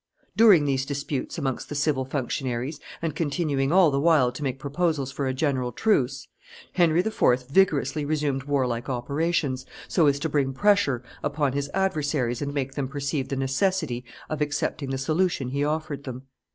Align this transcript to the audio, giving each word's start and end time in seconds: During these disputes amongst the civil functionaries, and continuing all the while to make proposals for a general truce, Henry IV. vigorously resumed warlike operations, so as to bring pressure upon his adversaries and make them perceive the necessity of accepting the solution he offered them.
During 0.35 0.65
these 0.65 0.83
disputes 0.83 1.37
amongst 1.37 1.69
the 1.69 1.75
civil 1.75 2.05
functionaries, 2.05 2.79
and 3.03 3.13
continuing 3.15 3.71
all 3.71 3.91
the 3.91 3.99
while 3.99 4.31
to 4.31 4.41
make 4.41 4.57
proposals 4.57 5.11
for 5.11 5.27
a 5.27 5.33
general 5.35 5.71
truce, 5.71 6.27
Henry 6.73 7.01
IV. 7.01 7.43
vigorously 7.47 8.03
resumed 8.03 8.45
warlike 8.45 8.89
operations, 8.89 9.63
so 9.87 10.07
as 10.07 10.17
to 10.21 10.27
bring 10.27 10.53
pressure 10.53 11.03
upon 11.23 11.53
his 11.53 11.69
adversaries 11.75 12.41
and 12.41 12.51
make 12.51 12.73
them 12.73 12.87
perceive 12.87 13.27
the 13.27 13.35
necessity 13.35 14.03
of 14.27 14.41
accepting 14.41 14.89
the 14.89 14.97
solution 14.97 15.49
he 15.49 15.63
offered 15.63 16.03
them. 16.05 16.23